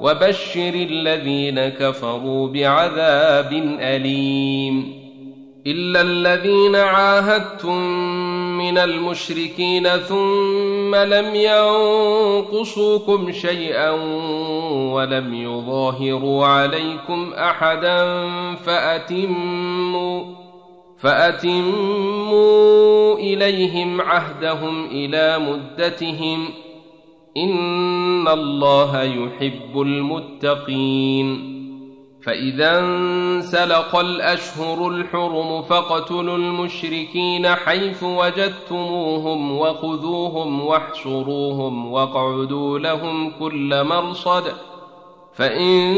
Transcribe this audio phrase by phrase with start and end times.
[0.00, 4.98] وبشر الذين كفروا بعذاب أليم.
[5.66, 7.78] إلا الذين عاهدتم
[8.58, 13.90] من المشركين ثم لم ينقصوكم شيئا
[14.92, 20.24] ولم يظاهروا عليكم أحدا فأتموا
[20.98, 22.38] فأتموا
[23.14, 26.48] إليهم عهدهم إلى مدتهم
[27.36, 31.58] ان الله يحب المتقين
[32.22, 44.52] فاذا انسلق الأشهر الحرم فاقتلوا المشركين حيث وجدتموهم وخذوهم واحشروهم واقعدوا لهم كل مرصد
[45.34, 45.96] فإن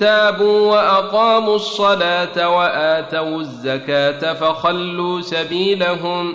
[0.00, 6.34] تابوا وأقاموا الصلاة وآتوا الزكاة فخلوا سبيلهم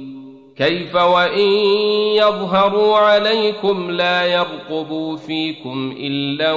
[0.57, 1.49] كيف وإن
[2.15, 6.53] يظهروا عليكم لا يرقبوا فيكم إلا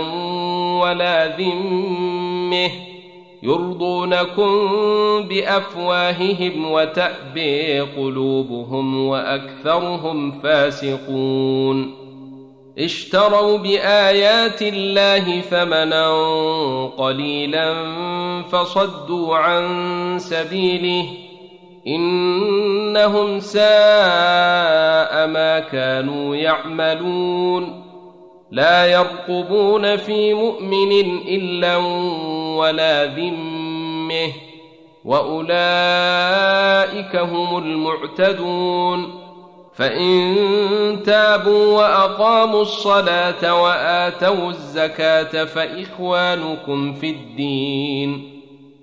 [0.82, 2.70] ولا ذمه
[3.42, 4.50] يرضونكم
[5.28, 11.94] بأفواههم وتأبي قلوبهم وأكثرهم فاسقون
[12.78, 16.06] اشتروا بآيات الله ثمنا
[16.86, 17.74] قليلا
[18.42, 19.64] فصدوا عن
[20.18, 21.23] سبيله
[21.86, 27.84] إنهم ساء ما كانوا يعملون.
[28.50, 30.92] لا يرقبون في مؤمن
[31.28, 31.76] إلا
[32.56, 34.32] ولا ذمه.
[35.04, 39.20] وأولئك هم المعتدون.
[39.74, 40.36] فإن
[41.06, 48.33] تابوا وأقاموا الصلاة وآتوا الزكاة فإخوانكم في الدين.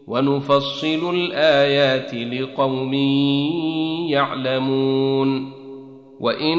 [0.07, 2.94] ونفصل الآيات لقوم
[4.09, 5.51] يعلمون
[6.19, 6.57] وإن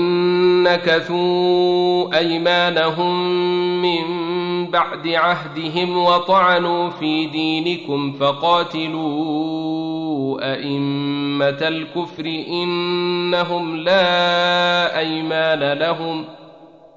[0.62, 3.32] نكثوا أيمانهم
[3.82, 4.02] من
[4.70, 9.52] بعد عهدهم وطعنوا في دينكم فقاتلوا
[10.54, 16.24] أئمة الكفر إنهم لا أيمان لهم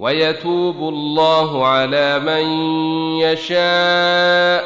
[0.00, 2.44] ويتوب الله على من
[3.20, 4.64] يشاء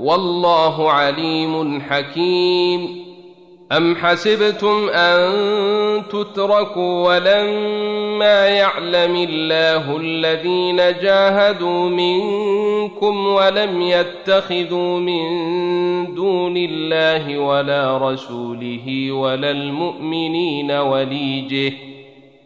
[0.00, 3.10] والله عليم حكيم.
[3.72, 15.24] أم حسبتم أن تتركوا ولما يعلم الله الذين جاهدوا منكم ولم يتخذوا من
[16.14, 21.89] دون الله ولا رسوله ولا المؤمنين وليجه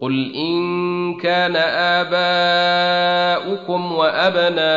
[0.00, 1.56] قل ان كان
[3.56, 4.72] اباؤكم وابناؤكم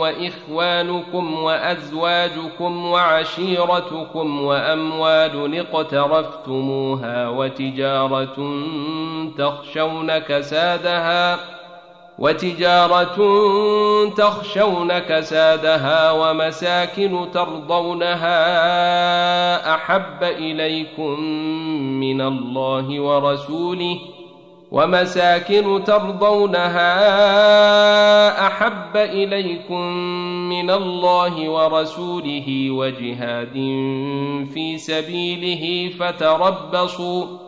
[0.00, 8.36] واخوانكم وازواجكم وعشيرتكم واموال اقترفتموها وتجاره
[9.38, 11.38] تخشون كسادها
[12.18, 13.16] وتجارة
[14.16, 18.34] تخشون كسادها ومساكن ترضونها
[19.74, 21.20] أحب إليكم
[22.00, 23.98] من الله ورسوله
[24.70, 26.86] ومساكن ترضونها
[28.46, 29.82] أحب إليكم
[30.48, 33.54] من الله ورسوله وجهاد
[34.54, 37.47] في سبيله فتربصوا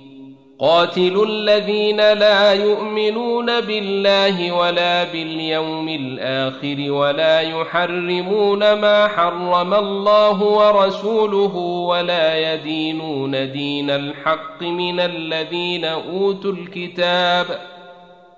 [0.61, 11.55] قاتلوا الذين لا يؤمنون بالله ولا باليوم الآخر ولا يحرمون ما حرم الله ورسوله
[11.87, 17.80] ولا يدينون دين الحق من الذين أوتوا الكتاب ۖ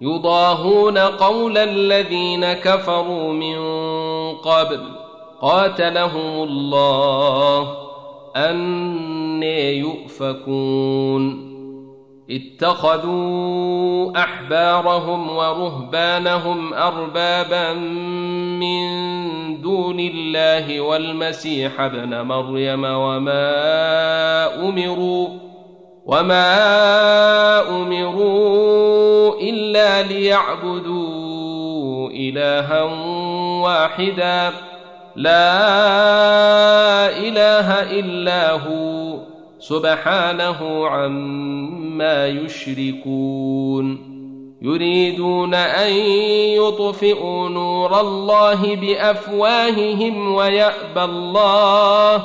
[0.00, 3.58] يضاهون قول الذين كفروا من
[4.36, 4.80] قبل.
[5.40, 7.74] قاتلهم الله.
[8.36, 11.50] أن يؤفكون.
[12.30, 17.72] اتخذوا أحبارهم ورهبانهم أربابا
[18.60, 18.90] من
[19.60, 23.48] دون الله والمسيح ابن مريم وما
[24.68, 25.49] أمروا
[26.06, 31.30] وما أمروا إلا ليعبدوا
[32.10, 32.82] إلها
[33.62, 34.52] واحدا.
[35.16, 35.58] لا
[37.18, 39.18] إله إلا هو
[39.58, 44.10] سبحانه عما يشركون.
[44.62, 45.92] يريدون أن
[46.60, 52.24] يطفئوا نور الله بأفواههم ويأبى الله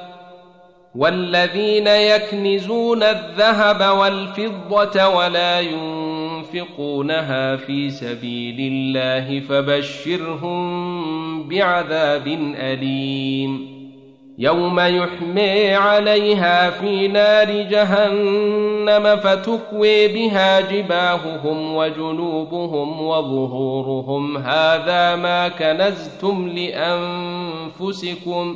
[0.95, 10.63] والذين يكنزون الذهب والفضة ولا ينفقونها في سبيل الله فبشرهم
[11.47, 13.81] بعذاب أليم.
[14.37, 24.37] يوم يحمي عليها في نار جهنم فتكوي بها جباههم وجنوبهم وظهورهم.
[24.37, 26.47] هذا ما كنزتم
[27.77, 28.55] لأنفسكم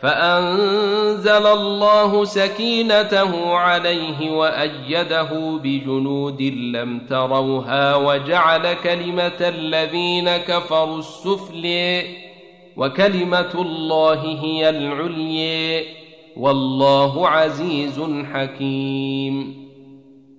[0.00, 12.02] فأنزل الله سكينته عليه وأيده بجنود لم تروها وجعل كلمة الذين كفروا السفل
[12.76, 15.84] وكلمة الله هي العليا
[16.36, 18.00] والله عزيز
[18.32, 19.67] حكيم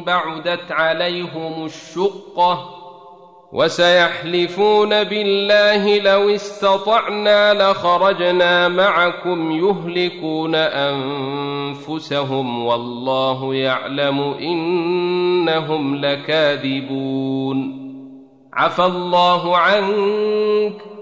[0.00, 2.78] بعدت عليهم الشقة
[3.52, 17.82] وسيحلفون بالله لو استطعنا لخرجنا معكم يهلكون أنفسهم والله يعلم إنهم لكاذبون.
[18.52, 21.01] عفى الله عنك.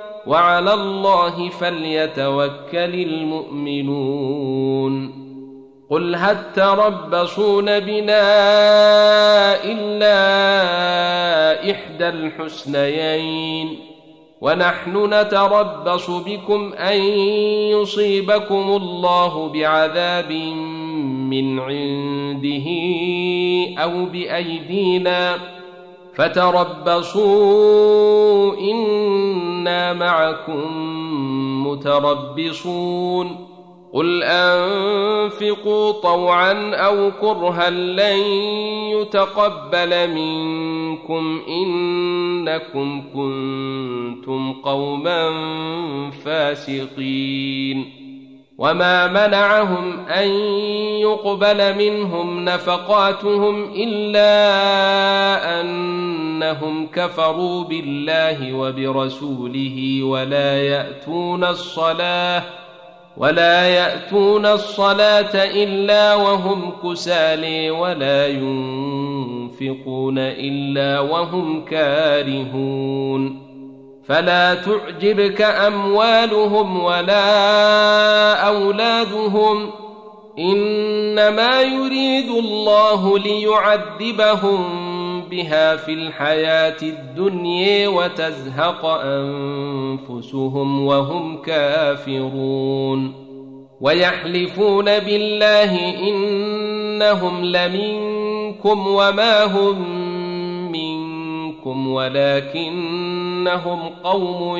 [0.27, 4.41] وعلى الله فليتوكل المؤمنون.
[5.89, 8.23] قل هل تربصون بنا
[9.63, 10.11] إلا
[11.71, 13.79] إحدى الحسنيين؟
[14.41, 17.01] ونحن نتربص بكم أن
[17.71, 20.31] يصيبكم الله بعذاب
[21.31, 22.67] من عنده
[23.83, 25.37] أو بأيدينا.
[26.15, 27.31] فتربصوا
[28.57, 30.67] إنا معكم
[31.67, 33.47] متربصون.
[33.93, 38.19] قل أنفقوا طوعا أو كرها لن
[38.97, 45.31] يتقبل منكم إنكم كنتم قوما
[46.25, 48.00] فاسقين.
[48.61, 50.27] وما منعهم ان
[51.01, 54.31] يقبل منهم نفقاتهم الا
[55.61, 62.43] انهم كفروا بالله وبرسوله ولا ياتون الصلاه
[63.17, 73.50] ولا ياتون الصلاه الا وهم كسالي ولا ينفقون الا وهم كارهون
[74.07, 79.69] فلا تعجبك أموالهم ولا أولادهم
[80.39, 84.61] إنما يريد الله ليعذبهم
[85.29, 93.13] بها في الحياة الدنيا وتزهق أنفسهم وهم كافرون
[93.81, 100.10] ويحلفون بالله إنهم لمنكم وما هم
[101.65, 104.57] منكم ولكنهم قوم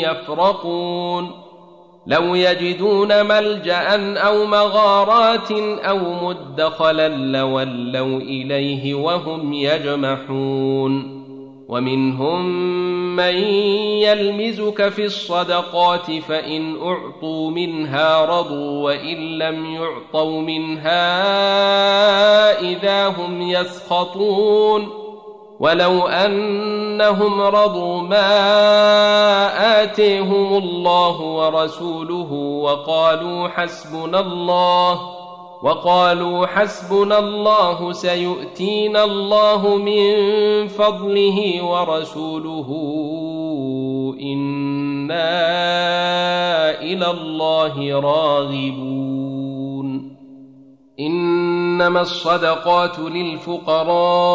[0.00, 1.30] يفرقون.
[2.06, 11.24] لو يجدون ملجأ أو مغارات أو مدخلا لولوا إليه وهم يجمحون.
[11.68, 12.46] ومنهم
[13.16, 13.34] من
[14.04, 21.00] يلمزك في الصدقات فإن أعطوا منها رضوا وإن لم يعطوا منها
[22.60, 25.03] إذا هم يسخطون.
[25.60, 28.32] ولو انهم رضوا ما
[29.82, 35.00] اتيهم الله ورسوله وقالوا حسبنا الله
[35.62, 40.14] وقالوا حسبنا الله سيؤتينا الله من
[40.68, 42.68] فضله ورسوله
[44.20, 45.30] أنا
[46.80, 49.53] إلى الله راغبون
[51.00, 54.34] إنما الصدقات للفقراء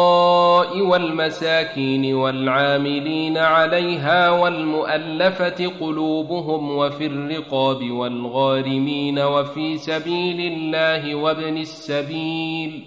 [0.80, 12.82] والمساكين والعاملين عليها والمؤلفة قلوبهم وفي الرقاب والغارمين وفي سبيل الله وابن السبيل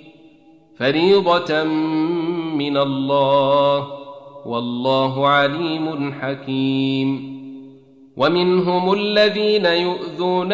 [0.77, 1.63] فريضة
[2.53, 3.87] من الله
[4.45, 7.33] والله عليم حكيم
[8.17, 10.53] ومنهم الذين يؤذون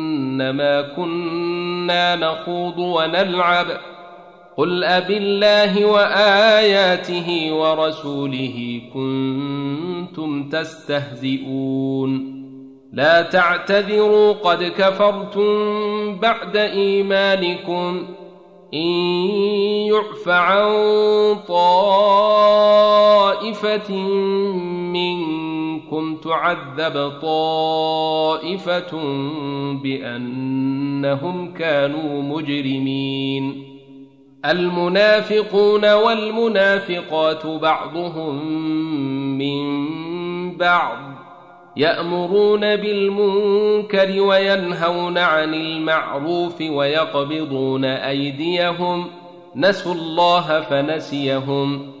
[0.31, 3.65] إنما كنا نخوض ونلعب.
[4.57, 12.41] قل ابي الله وآياته ورسوله كنتم تستهزئون.
[12.93, 18.07] لا تعتذروا قد كفرتم بعد إيمانكم.
[18.73, 18.91] إن
[19.91, 20.71] يعف عن
[21.47, 22.31] طائفة
[24.93, 25.50] منكم
[26.23, 28.97] تعذب طائفة
[29.83, 33.63] بأنهم كانوا مجرمين.
[34.45, 38.45] المنافقون والمنافقات بعضهم
[39.37, 39.61] من
[40.57, 40.97] بعض
[41.77, 49.07] يأمرون بالمنكر وينهون عن المعروف ويقبضون أيديهم.
[49.55, 52.00] نسوا الله فنسيهم.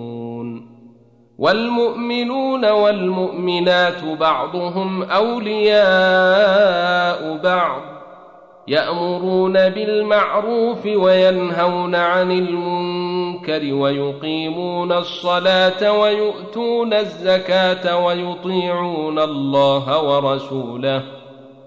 [1.41, 5.79] والمؤمنون والمؤمنات بعضهم أولياء
[7.43, 7.81] بعض
[8.67, 21.03] يأمرون بالمعروف وينهون عن المنكر ويقيمون الصلاة ويؤتون الزكاة ويطيعون الله ورسوله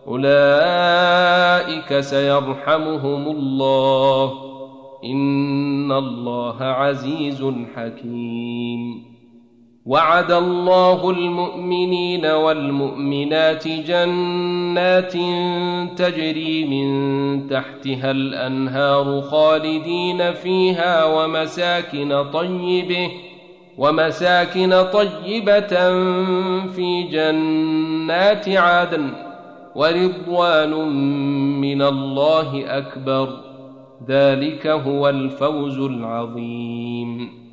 [0.09, 4.33] أولئك سيرحمهم الله
[5.05, 9.14] إن الله عزيز حكيم
[9.87, 15.13] وعد الله المؤمنين والمؤمنات جنات
[15.99, 23.11] تجري من تحتها الأنهار خالدين فيها ومساكن طيبة
[23.79, 25.91] ومساكن طيبة
[26.67, 29.11] في جنات عدن
[29.75, 30.89] ورضوان
[31.61, 33.29] من الله أكبر.
[34.09, 37.44] ذلك هو الفوز العظيم.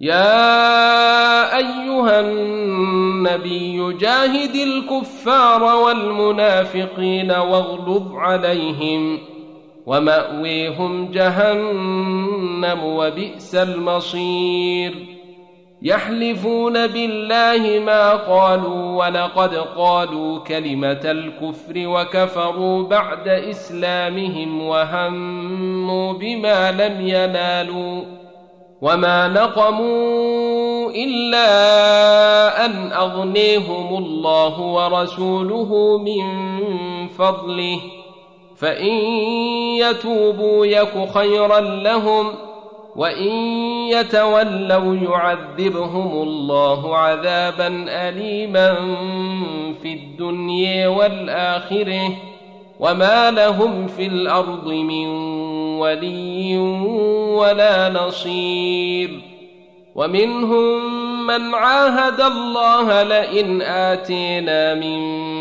[0.00, 9.18] يا أيها النبي جاهد الكفار والمنافقين واغلظ عليهم
[9.86, 14.94] ومأويهم جهنم وبئس المصير.
[15.82, 28.25] يحلفون بالله ما قالوا ولقد قالوا كلمة الكفر وكفروا بعد إسلامهم وهموا بما لم ينالوا.
[28.82, 31.46] وما نقموا الا
[32.64, 36.22] ان اغنيهم الله ورسوله من
[37.08, 37.80] فضله
[38.56, 38.94] فان
[39.78, 42.26] يتوبوا يك خيرا لهم
[42.96, 43.32] وان
[43.88, 48.74] يتولوا يعذبهم الله عذابا اليما
[49.82, 52.10] في الدنيا والاخره
[52.80, 55.06] وما لهم في الأرض من
[55.78, 56.58] ولي
[57.36, 59.20] ولا نصير
[59.94, 65.00] ومنهم من عاهد الله لئن اتينا من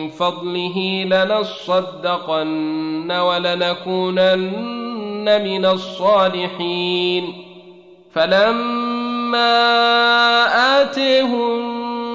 [0.09, 2.31] فضله لنصدقن
[3.11, 4.45] ولنكونن
[5.43, 7.33] من الصالحين
[8.13, 9.55] فلما
[10.81, 11.84] اتيهم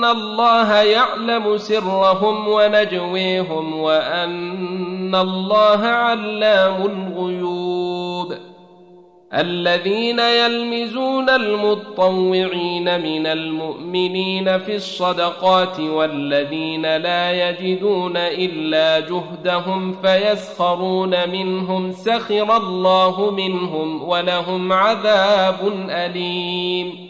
[0.00, 8.34] أن الله يعلم سرهم ونجويهم وأن الله علام الغيوب.
[9.34, 22.56] الذين يلمزون المطوعين من المؤمنين في الصدقات والذين لا يجدون إلا جهدهم فيسخرون منهم سخر
[22.56, 27.09] الله منهم ولهم عذاب أليم.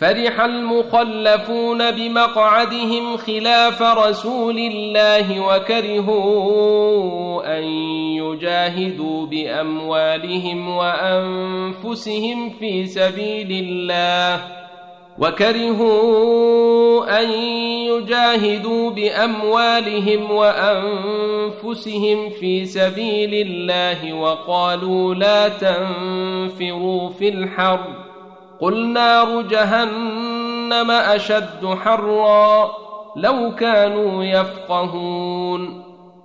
[0.00, 7.62] فرح المخلفون بمقعدهم خلاف رسول الله وكرهوا أن
[8.16, 14.40] يجاهدوا بأموالهم وأنفسهم في سبيل الله
[15.18, 17.30] وكرهوا أن
[17.90, 28.09] يجاهدوا بأموالهم وأنفسهم في سبيل الله وقالوا لا تنفروا في الحرب
[28.60, 32.70] قل نار جهنم اشد حرا
[33.16, 35.82] لو كانوا يفقهون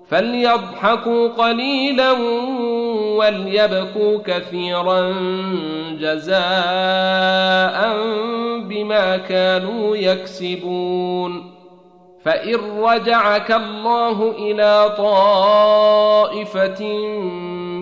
[0.07, 2.11] فليضحكوا قليلا
[3.17, 5.11] وليبكوا كثيرا
[5.99, 6.35] جزاء
[8.59, 11.51] بما كانوا يكسبون
[12.25, 16.81] فان رجعك الله إلى طائفه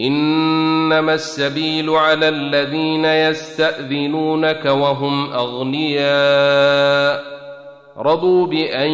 [0.00, 7.24] إنما السبيل على الذين يستأذنونك وهم أغنياء.
[7.98, 8.90] رضوا بأن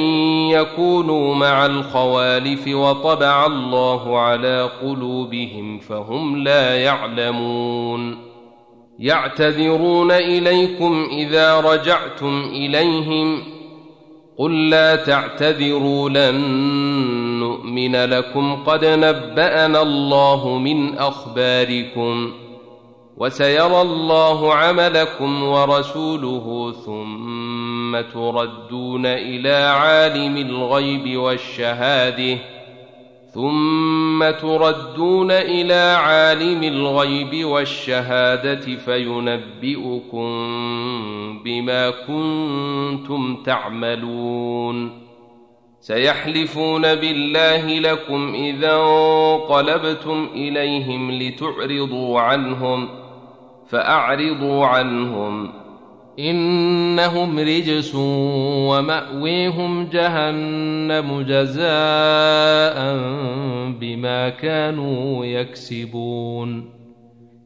[0.51, 8.19] يكونوا مع الخوالف وطبع الله على قلوبهم فهم لا يعلمون.
[8.99, 13.43] يعتذرون إليكم إذا رجعتم إليهم.
[14.39, 22.33] قل لا تعتذروا لن نؤمن لكم قد نبأنا الله من أخباركم
[23.17, 32.39] وسيرى الله عملكم ورسوله ثم تردون إلى عالم الغيب والشهادة
[33.35, 40.29] ثم تردون إلى عالم الغيب والشهادة فينبئكم
[41.45, 45.06] بما كنتم تعملون
[45.87, 52.89] سيحلفون بالله لكم إذا انقلبتم إليهم لتعرضوا عنهم
[53.69, 55.53] فأعرضوا عنهم.
[56.19, 57.95] إنهم رجس
[58.69, 62.77] ومأويهم جهنم جزاء
[63.81, 66.76] بما كانوا يكسبون.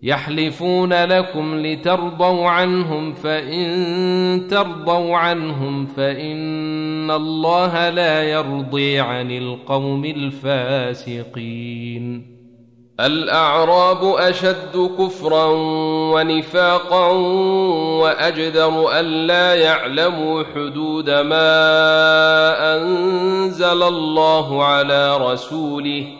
[0.03, 10.05] يحلفون لكم لترضوا عنهم فإن ترضوا عنهم فإن الله لا يرضي عن القوم
[11.05, 11.51] الفاسقين.
[13.01, 15.47] الأعراب أشد كفرا
[16.15, 17.09] ونفاقا
[18.01, 21.57] وأجدر الا يعلموا حدود ما
[22.77, 26.20] أنزل الله على رسوله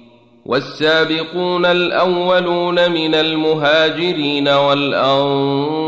[0.45, 5.81] والسابقون الأولون من المهاجرين والأنصار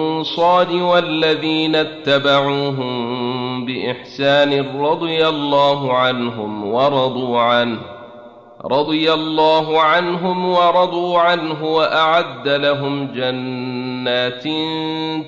[0.73, 7.79] والذين اتبعوهم بإحسان رضي الله عنهم ورضوا عنه
[8.65, 14.43] رضي الله عنهم ورضوا عنه وأعد لهم جنات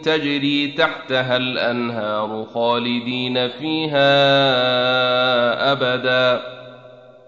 [0.06, 4.12] تجري تحتها الأنهار خالدين فيها
[5.72, 6.42] أبدا.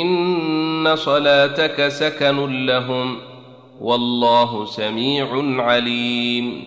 [0.00, 3.18] ان صلاتك سكن لهم
[3.80, 5.28] والله سميع
[5.62, 6.64] عليم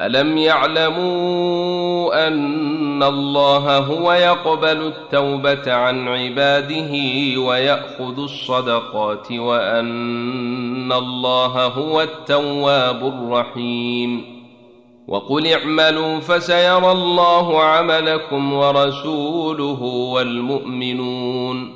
[0.00, 6.92] الم يعلموا ان الله هو يقبل التوبه عن عباده
[7.40, 14.36] وياخذ الصدقات وان الله هو التواب الرحيم
[15.08, 21.75] وقل اعملوا فسيرى الله عملكم ورسوله والمؤمنون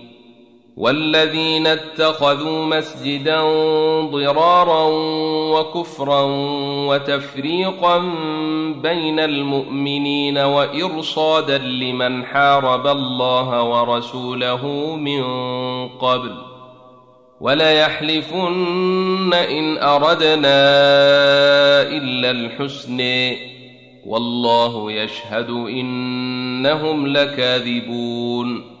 [0.81, 3.41] والذين اتخذوا مسجدا
[4.01, 4.83] ضرارا
[5.53, 6.21] وكفرا
[6.87, 7.97] وتفريقا
[8.81, 15.23] بين المؤمنين وإرصادا لمن حارب الله ورسوله من
[15.87, 16.35] قبل
[17.41, 20.61] وليحلفن ان اردنا
[21.81, 23.01] الا الحسن
[24.05, 28.80] والله يشهد انهم لكاذبون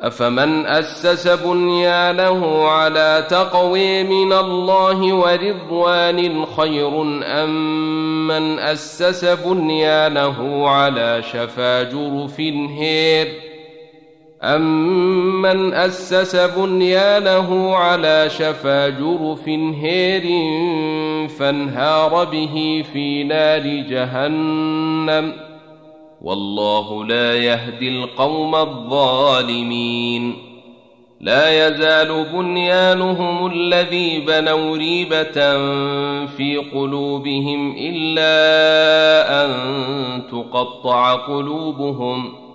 [0.00, 11.82] أفمن أسس بنيانه على تقوي من الله ورضوان خير أم من أسس بنيانه على شفا
[11.82, 13.28] جرف هير
[14.42, 20.22] أمن أسس بنيانه على شفا جرف هير
[21.28, 25.49] فانهار به في نار جهنم
[26.22, 30.34] والله لا يهدي القوم الظالمين.
[31.20, 35.56] لا يزال بنيانهم الذي بنوا ريبة
[36.26, 38.34] في قلوبهم إلا
[39.44, 39.52] أن
[40.30, 42.50] تقطع قلوبهم ۖ.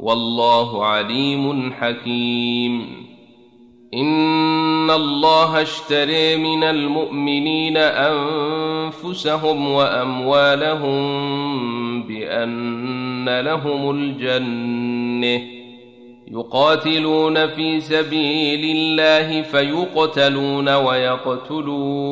[0.00, 3.07] والله عليم حكيم.
[3.94, 10.98] ان الله اشتري من المؤمنين انفسهم واموالهم
[12.02, 15.42] بان لهم الجنه
[16.28, 22.08] يقاتلون في سبيل الله فيقتلون ويقتلون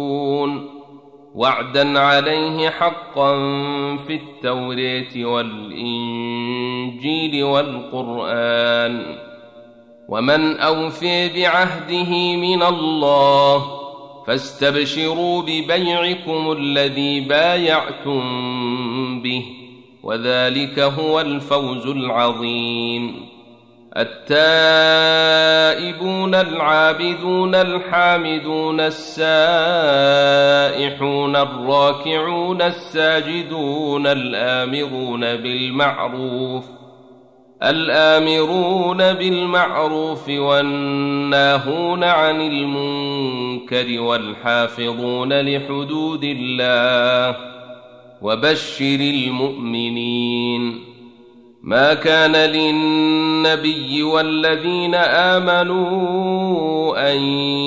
[1.34, 3.36] وعدا عليه حقا
[3.96, 6.24] في التوريه والانجيل
[7.44, 9.16] والقران
[10.09, 13.66] ومن أوفي بعهده من الله
[14.26, 18.22] فاستبشروا ببيعكم الذي بايعتم
[19.22, 19.44] به
[20.02, 23.26] وذلك هو الفوز العظيم.
[23.96, 29.16] التائبون العابدون الحامدون السائحون
[31.36, 36.64] الراكعون الساجدون الآمرون بالمعروف
[37.62, 47.36] الآمرون بالمعروف والناهون عن المنكر والحافظون لحدود الله
[48.22, 50.84] وبشر المؤمنين.
[51.62, 56.66] ما كان للنبي والذين آمنوا
[57.12, 57.16] أن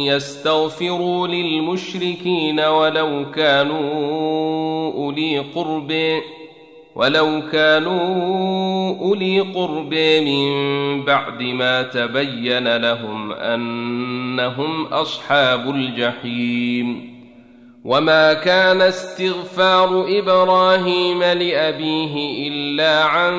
[0.06, 6.22] يستغفروا للمشركين ولو كانوا أولي قرب
[6.96, 17.20] ولو كانوا أولي قرب من بعد ما تبين لهم أنهم أصحاب الجحيم.
[17.86, 23.34] وما كان استغفار إبراهيم لأبيه إلا عن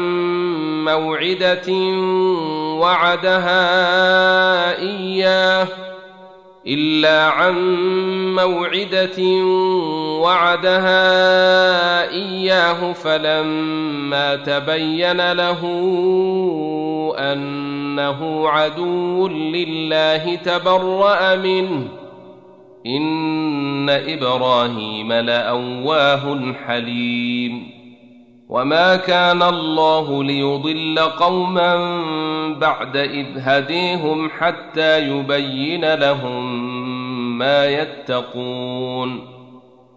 [0.84, 1.72] موعدة
[2.80, 3.58] وعدها
[4.78, 5.89] إياه.
[6.66, 7.54] إلا عن
[8.34, 9.22] موعدة
[10.20, 15.60] وعدها إياه فلما تبين له
[17.18, 21.88] أنه عدو لله تبرأ منه.
[22.86, 27.79] إن إبراهيم لأواه حليم.
[28.50, 31.76] وما كان الله ليضل قوما
[32.54, 36.68] بعد اذ هديهم حتى يبين لهم
[37.38, 39.20] ما يتقون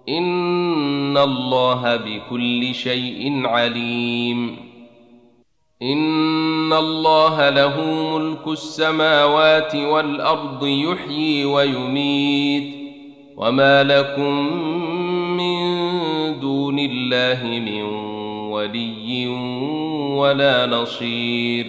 [0.09, 4.57] ان الله بكل شيء عليم
[5.81, 7.81] ان الله له
[8.17, 12.73] ملك السماوات والارض يحيي ويميت
[13.37, 14.57] وما لكم
[15.37, 15.63] من
[16.39, 18.13] دون الله من
[18.63, 19.27] ولي
[20.17, 21.65] ولا نصير.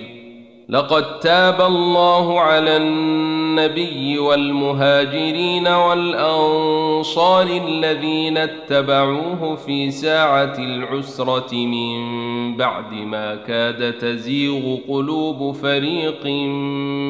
[0.68, 13.34] لقد تاب الله على النبي والمهاجرين والأنصار الذين اتبعوه في ساعة العسرة من بعد ما
[13.34, 16.26] كاد تزيغ قلوب فريق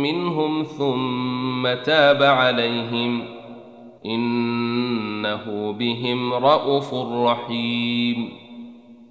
[0.02, 3.24] منهم ثم تاب عليهم.
[4.06, 8.43] إنه بهم رءوف رحيم.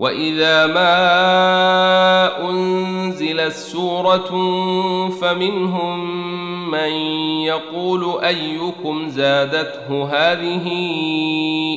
[0.00, 1.00] واذا ما
[2.50, 4.30] انزلت سوره
[5.20, 6.20] فمنهم
[6.70, 6.92] من
[7.44, 10.68] يقول ايكم زادته هذه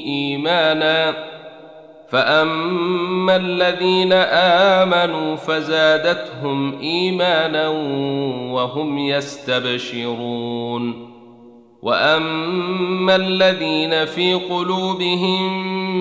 [0.05, 1.15] ايمانا
[2.09, 4.13] فاما الذين
[4.83, 7.69] امنوا فزادتهم ايمانا
[8.53, 10.33] وهم يستبشرون
[11.81, 15.82] واما الذين في قلوبهم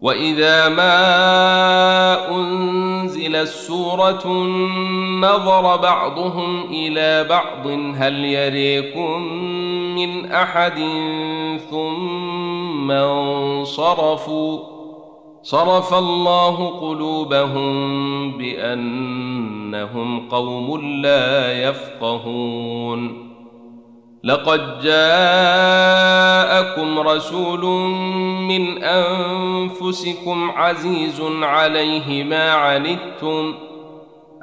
[0.00, 4.28] واذا ما انزلت سوره
[5.20, 9.22] نظر بعضهم إلى بعض هل يريكم
[9.94, 10.78] من احد
[11.70, 14.58] ثم انصرفوا
[15.42, 17.68] صرف الله قلوبهم
[18.38, 23.27] بانهم قوم لا يفقهون
[24.24, 26.18] لقد جاءكم
[26.98, 27.64] رسول
[28.48, 33.54] من أنفسكم عزيز عليه ما عنتم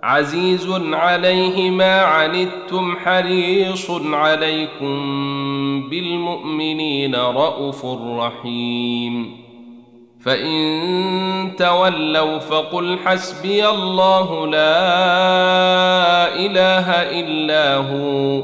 [0.03, 4.95] عزيز عليه ما عنتم حريص عليكم
[5.89, 7.86] بالمؤمنين رءوف
[8.19, 9.45] رحيم.
[10.26, 14.86] فإن تولوا فقل حسبي الله لا
[16.36, 18.43] إله إلا هو.